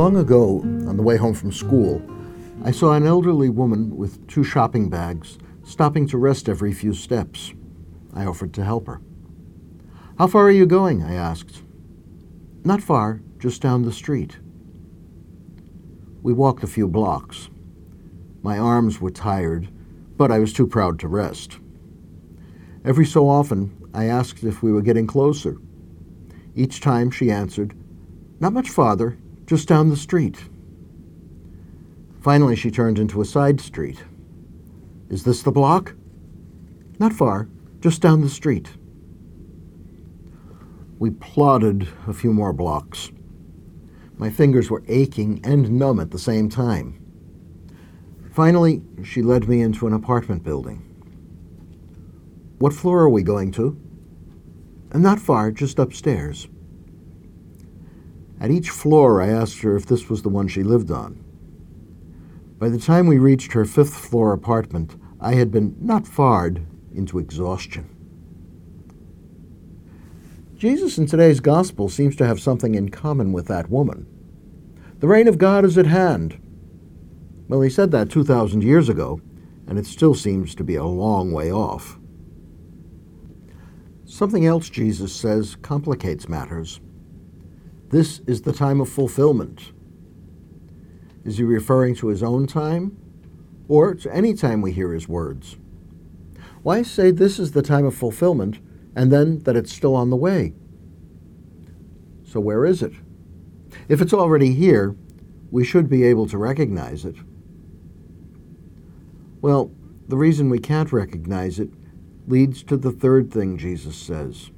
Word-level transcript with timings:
Long 0.00 0.16
ago, 0.16 0.60
on 0.88 0.96
the 0.96 1.02
way 1.02 1.18
home 1.18 1.34
from 1.34 1.52
school, 1.52 2.00
I 2.64 2.70
saw 2.70 2.94
an 2.94 3.06
elderly 3.06 3.50
woman 3.50 3.98
with 3.98 4.26
two 4.28 4.42
shopping 4.42 4.88
bags 4.88 5.36
stopping 5.62 6.08
to 6.08 6.16
rest 6.16 6.48
every 6.48 6.72
few 6.72 6.94
steps. 6.94 7.52
I 8.14 8.24
offered 8.24 8.54
to 8.54 8.64
help 8.64 8.86
her. 8.86 9.02
How 10.16 10.26
far 10.26 10.44
are 10.44 10.50
you 10.50 10.64
going? 10.64 11.02
I 11.02 11.12
asked. 11.12 11.64
Not 12.64 12.82
far, 12.82 13.20
just 13.38 13.60
down 13.60 13.82
the 13.82 13.92
street. 13.92 14.38
We 16.22 16.32
walked 16.32 16.64
a 16.64 16.66
few 16.66 16.88
blocks. 16.88 17.50
My 18.42 18.56
arms 18.56 19.02
were 19.02 19.10
tired, 19.10 19.68
but 20.16 20.32
I 20.32 20.38
was 20.38 20.54
too 20.54 20.66
proud 20.66 20.98
to 21.00 21.08
rest. 21.08 21.58
Every 22.86 23.04
so 23.04 23.28
often, 23.28 23.76
I 23.92 24.06
asked 24.06 24.44
if 24.44 24.62
we 24.62 24.72
were 24.72 24.80
getting 24.80 25.06
closer. 25.06 25.58
Each 26.54 26.80
time 26.80 27.10
she 27.10 27.30
answered, 27.30 27.76
Not 28.40 28.54
much 28.54 28.70
farther, 28.70 29.18
just 29.50 29.66
down 29.66 29.90
the 29.90 29.96
street. 29.96 30.44
Finally, 32.20 32.54
she 32.54 32.70
turned 32.70 33.00
into 33.00 33.20
a 33.20 33.24
side 33.24 33.60
street. 33.60 34.04
Is 35.08 35.24
this 35.24 35.42
the 35.42 35.50
block? 35.50 35.92
Not 37.00 37.12
far, 37.12 37.48
just 37.80 38.00
down 38.00 38.20
the 38.20 38.28
street. 38.28 38.68
We 41.00 41.10
plodded 41.10 41.88
a 42.06 42.12
few 42.12 42.32
more 42.32 42.52
blocks. 42.52 43.10
My 44.18 44.30
fingers 44.30 44.70
were 44.70 44.84
aching 44.86 45.40
and 45.42 45.72
numb 45.72 45.98
at 45.98 46.12
the 46.12 46.18
same 46.20 46.48
time. 46.48 47.04
Finally, 48.32 48.82
she 49.02 49.20
led 49.20 49.48
me 49.48 49.62
into 49.62 49.88
an 49.88 49.94
apartment 49.94 50.44
building. 50.44 50.78
What 52.60 52.72
floor 52.72 53.00
are 53.00 53.10
we 53.10 53.24
going 53.24 53.50
to? 53.54 53.76
Not 54.94 55.18
far, 55.18 55.50
just 55.50 55.80
upstairs. 55.80 56.46
At 58.40 58.50
each 58.50 58.70
floor, 58.70 59.20
I 59.20 59.28
asked 59.28 59.60
her 59.60 59.76
if 59.76 59.84
this 59.84 60.08
was 60.08 60.22
the 60.22 60.30
one 60.30 60.48
she 60.48 60.62
lived 60.62 60.90
on. 60.90 61.22
By 62.58 62.70
the 62.70 62.78
time 62.78 63.06
we 63.06 63.18
reached 63.18 63.52
her 63.52 63.66
fifth 63.66 63.94
floor 63.94 64.32
apartment, 64.32 64.96
I 65.20 65.34
had 65.34 65.50
been 65.50 65.76
not 65.78 66.06
farred 66.06 66.66
into 66.94 67.18
exhaustion. 67.18 67.88
Jesus 70.56 70.98
in 70.98 71.06
today's 71.06 71.40
gospel 71.40 71.88
seems 71.88 72.16
to 72.16 72.26
have 72.26 72.40
something 72.40 72.74
in 72.74 72.90
common 72.90 73.32
with 73.32 73.46
that 73.46 73.70
woman. 73.70 74.06
The 74.98 75.08
reign 75.08 75.28
of 75.28 75.38
God 75.38 75.64
is 75.64 75.78
at 75.78 75.86
hand. 75.86 76.38
Well, 77.48 77.62
he 77.62 77.70
said 77.70 77.90
that 77.92 78.10
2,000 78.10 78.62
years 78.62 78.88
ago, 78.88 79.20
and 79.66 79.78
it 79.78 79.86
still 79.86 80.14
seems 80.14 80.54
to 80.54 80.64
be 80.64 80.76
a 80.76 80.84
long 80.84 81.32
way 81.32 81.50
off. 81.50 81.98
Something 84.04 84.44
else 84.44 84.68
Jesus 84.68 85.14
says 85.14 85.56
complicates 85.62 86.28
matters. 86.28 86.80
This 87.90 88.20
is 88.26 88.42
the 88.42 88.52
time 88.52 88.80
of 88.80 88.88
fulfillment. 88.88 89.72
Is 91.24 91.38
he 91.38 91.44
referring 91.44 91.94
to 91.96 92.08
his 92.08 92.22
own 92.22 92.46
time 92.46 92.96
or 93.68 93.94
to 93.94 94.14
any 94.14 94.34
time 94.34 94.62
we 94.62 94.72
hear 94.72 94.92
his 94.92 95.08
words? 95.08 95.58
Why 96.62 96.82
say 96.82 97.10
this 97.10 97.38
is 97.38 97.52
the 97.52 97.62
time 97.62 97.84
of 97.84 97.94
fulfillment 97.94 98.60
and 98.94 99.12
then 99.12 99.40
that 99.40 99.56
it's 99.56 99.72
still 99.72 99.94
on 99.94 100.10
the 100.10 100.16
way. 100.16 100.52
So, 102.24 102.40
where 102.40 102.64
is 102.64 102.82
it? 102.82 102.92
If 103.88 104.00
it's 104.00 104.12
already 104.12 104.54
here, 104.54 104.96
we 105.50 105.64
should 105.64 105.88
be 105.88 106.04
able 106.04 106.28
to 106.28 106.38
recognize 106.38 107.04
it. 107.04 107.16
Well, 109.40 109.72
the 110.08 110.16
reason 110.16 110.50
we 110.50 110.58
can't 110.58 110.92
recognize 110.92 111.58
it 111.58 111.70
leads 112.26 112.62
to 112.64 112.76
the 112.76 112.92
third 112.92 113.32
thing 113.32 113.58
Jesus 113.58 113.96
says 113.96 114.50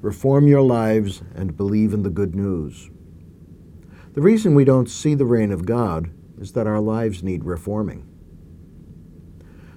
reform 0.00 0.46
your 0.46 0.62
lives 0.62 1.22
and 1.34 1.56
believe 1.56 1.92
in 1.92 2.02
the 2.02 2.10
good 2.10 2.34
news. 2.34 2.90
The 4.14 4.22
reason 4.22 4.54
we 4.54 4.64
don't 4.64 4.88
see 4.88 5.14
the 5.14 5.26
reign 5.26 5.52
of 5.52 5.66
God 5.66 6.10
is 6.40 6.52
that 6.52 6.66
our 6.66 6.80
lives 6.80 7.22
need 7.22 7.44
reforming. 7.44 8.06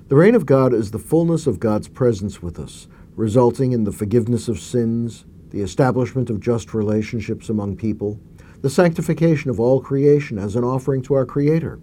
The 0.07 0.15
reign 0.15 0.35
of 0.35 0.45
God 0.45 0.73
is 0.73 0.91
the 0.91 0.99
fullness 0.99 1.47
of 1.47 1.59
God's 1.59 1.87
presence 1.87 2.41
with 2.41 2.59
us, 2.59 2.87
resulting 3.15 3.71
in 3.71 3.83
the 3.83 3.91
forgiveness 3.91 4.47
of 4.47 4.59
sins, 4.59 5.25
the 5.49 5.61
establishment 5.61 6.29
of 6.29 6.39
just 6.39 6.73
relationships 6.73 7.49
among 7.49 7.77
people, 7.77 8.19
the 8.61 8.69
sanctification 8.69 9.49
of 9.49 9.59
all 9.59 9.81
creation 9.81 10.37
as 10.37 10.55
an 10.55 10.63
offering 10.63 11.01
to 11.03 11.13
our 11.13 11.25
Creator. 11.25 11.79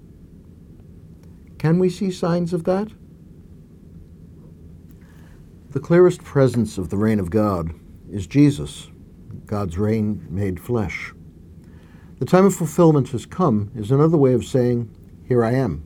Can 1.59 1.78
we 1.78 1.91
see 1.91 2.10
signs 2.10 2.53
of 2.53 2.65
that? 2.65 2.88
The 5.71 5.81
clearest 5.81 6.22
presence 6.22 6.78
of 6.78 6.88
the 6.88 6.97
reign 6.97 7.19
of 7.19 7.31
God 7.31 7.72
is 8.11 8.27
Jesus, 8.27 8.89
God's 9.47 9.79
reign 9.79 10.27
made 10.31 10.61
flesh. 10.61 11.13
The 12.19 12.25
time 12.25 12.45
of 12.45 12.55
fulfillment 12.55 13.11
has 13.11 13.27
come 13.27 13.71
is 13.77 13.91
another 13.91 14.17
way 14.17 14.33
of 14.33 14.45
saying, 14.45 14.91
Here 15.25 15.45
I 15.45 15.53
am. 15.53 15.83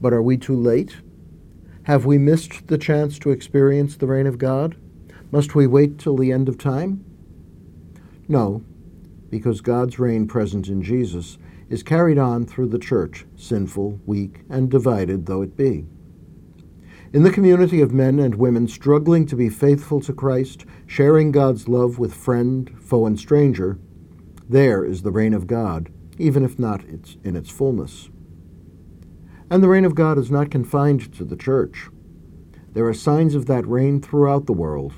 But 0.00 0.12
are 0.12 0.22
we 0.22 0.36
too 0.36 0.56
late? 0.56 0.96
Have 1.84 2.06
we 2.06 2.16
missed 2.16 2.68
the 2.68 2.78
chance 2.78 3.18
to 3.18 3.30
experience 3.30 3.96
the 3.96 4.06
reign 4.06 4.26
of 4.26 4.38
God? 4.38 4.76
Must 5.30 5.54
we 5.54 5.66
wait 5.66 5.98
till 5.98 6.16
the 6.16 6.32
end 6.32 6.48
of 6.48 6.56
time? 6.56 7.04
No, 8.26 8.64
because 9.30 9.60
God's 9.60 9.98
reign 9.98 10.26
present 10.26 10.68
in 10.68 10.82
Jesus 10.82 11.38
is 11.68 11.82
carried 11.82 12.18
on 12.18 12.46
through 12.46 12.68
the 12.68 12.78
church, 12.78 13.26
sinful, 13.36 14.00
weak, 14.06 14.42
and 14.48 14.70
divided 14.70 15.26
though 15.26 15.42
it 15.42 15.56
be. 15.56 15.86
In 17.14 17.22
the 17.22 17.30
community 17.30 17.80
of 17.80 17.92
men 17.92 18.18
and 18.18 18.34
women 18.34 18.66
struggling 18.66 19.24
to 19.26 19.36
be 19.36 19.48
faithful 19.48 20.00
to 20.00 20.12
Christ, 20.12 20.64
sharing 20.84 21.30
God's 21.30 21.68
love 21.68 21.96
with 21.96 22.12
friend, 22.12 22.68
foe, 22.80 23.06
and 23.06 23.16
stranger, 23.16 23.78
there 24.48 24.84
is 24.84 25.02
the 25.02 25.12
reign 25.12 25.32
of 25.32 25.46
God, 25.46 25.92
even 26.18 26.44
if 26.44 26.58
not 26.58 26.82
in 26.82 27.36
its 27.36 27.50
fullness. 27.50 28.08
And 29.48 29.62
the 29.62 29.68
reign 29.68 29.84
of 29.84 29.94
God 29.94 30.18
is 30.18 30.28
not 30.28 30.50
confined 30.50 31.14
to 31.14 31.22
the 31.22 31.36
church. 31.36 31.86
There 32.72 32.88
are 32.88 32.92
signs 32.92 33.36
of 33.36 33.46
that 33.46 33.64
reign 33.64 34.02
throughout 34.02 34.46
the 34.46 34.52
world. 34.52 34.94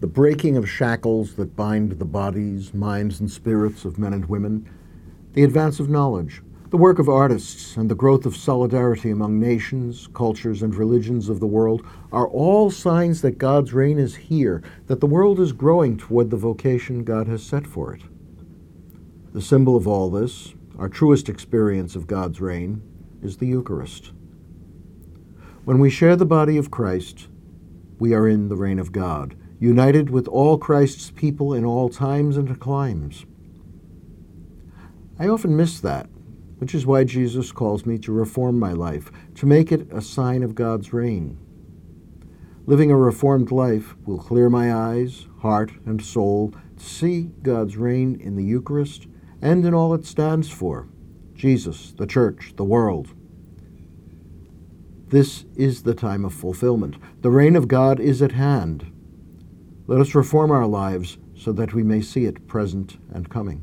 The 0.00 0.06
breaking 0.06 0.58
of 0.58 0.68
shackles 0.68 1.36
that 1.36 1.56
bind 1.56 1.92
the 1.92 2.04
bodies, 2.04 2.74
minds, 2.74 3.18
and 3.18 3.30
spirits 3.30 3.86
of 3.86 3.98
men 3.98 4.12
and 4.12 4.26
women, 4.26 4.68
the 5.32 5.42
advance 5.42 5.80
of 5.80 5.88
knowledge, 5.88 6.42
the 6.70 6.76
work 6.76 7.00
of 7.00 7.08
artists, 7.08 7.76
and 7.76 7.90
the 7.90 7.96
growth 7.96 8.24
of 8.24 8.36
solidarity 8.36 9.10
among 9.10 9.40
nations, 9.40 10.08
cultures, 10.14 10.62
and 10.62 10.72
religions 10.72 11.28
of 11.28 11.40
the 11.40 11.46
world 11.46 11.84
are 12.12 12.28
all 12.28 12.70
signs 12.70 13.22
that 13.22 13.38
God's 13.38 13.72
reign 13.72 13.98
is 13.98 14.14
here, 14.14 14.62
that 14.86 15.00
the 15.00 15.06
world 15.06 15.40
is 15.40 15.50
growing 15.50 15.96
toward 15.96 16.30
the 16.30 16.36
vocation 16.36 17.02
God 17.02 17.26
has 17.26 17.42
set 17.42 17.66
for 17.66 17.92
it. 17.92 18.02
The 19.32 19.42
symbol 19.42 19.74
of 19.74 19.88
all 19.88 20.10
this, 20.10 20.54
our 20.78 20.88
truest 20.88 21.28
experience 21.28 21.96
of 21.96 22.06
God's 22.06 22.40
reign 22.40 22.82
is 23.20 23.38
the 23.38 23.48
Eucharist. 23.48 24.12
When 25.64 25.80
we 25.80 25.90
share 25.90 26.14
the 26.14 26.24
body 26.24 26.56
of 26.56 26.70
Christ, 26.70 27.26
we 27.98 28.14
are 28.14 28.28
in 28.28 28.48
the 28.48 28.56
reign 28.56 28.78
of 28.78 28.92
God, 28.92 29.34
united 29.58 30.08
with 30.08 30.28
all 30.28 30.56
Christ's 30.56 31.10
people 31.10 31.52
in 31.52 31.64
all 31.64 31.88
times 31.88 32.36
and 32.36 32.60
climes. 32.60 33.26
I 35.18 35.26
often 35.26 35.56
miss 35.56 35.80
that, 35.80 36.08
which 36.60 36.74
is 36.74 36.84
why 36.84 37.04
Jesus 37.04 37.52
calls 37.52 37.86
me 37.86 37.96
to 37.96 38.12
reform 38.12 38.58
my 38.58 38.72
life, 38.72 39.10
to 39.36 39.46
make 39.46 39.72
it 39.72 39.90
a 39.90 40.02
sign 40.02 40.42
of 40.42 40.54
God's 40.54 40.92
reign. 40.92 41.38
Living 42.66 42.90
a 42.90 42.96
reformed 42.96 43.50
life 43.50 43.96
will 44.04 44.18
clear 44.18 44.50
my 44.50 44.72
eyes, 44.72 45.26
heart, 45.40 45.72
and 45.86 46.04
soul 46.04 46.52
to 46.76 46.84
see 46.84 47.30
God's 47.42 47.78
reign 47.78 48.20
in 48.20 48.36
the 48.36 48.44
Eucharist 48.44 49.06
and 49.40 49.64
in 49.64 49.72
all 49.72 49.94
it 49.94 50.04
stands 50.04 50.50
for 50.50 50.86
Jesus, 51.34 51.92
the 51.96 52.06
Church, 52.06 52.52
the 52.56 52.64
world. 52.64 53.14
This 55.08 55.46
is 55.56 55.82
the 55.82 55.94
time 55.94 56.26
of 56.26 56.34
fulfillment. 56.34 56.96
The 57.22 57.30
reign 57.30 57.56
of 57.56 57.68
God 57.68 57.98
is 57.98 58.20
at 58.20 58.32
hand. 58.32 58.92
Let 59.86 59.98
us 59.98 60.14
reform 60.14 60.50
our 60.50 60.66
lives 60.66 61.16
so 61.34 61.52
that 61.52 61.72
we 61.72 61.82
may 61.82 62.02
see 62.02 62.26
it 62.26 62.46
present 62.46 62.98
and 63.10 63.30
coming. 63.30 63.62